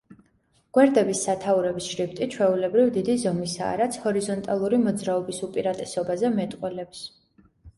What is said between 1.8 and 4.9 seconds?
შრიფტი, ჩვეულებრივ, დიდი ზომისაა, რაც ჰორიზონტალური